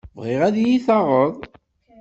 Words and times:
Bɣiɣ 0.17 0.41
ad 0.47 0.55
iyi-taɣeḍ. 0.57 1.35